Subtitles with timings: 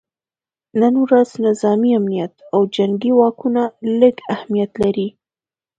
[0.79, 3.63] نن ورځ نظامي امنیت او جنګي واکونه
[3.99, 5.07] لږ اهمیت لري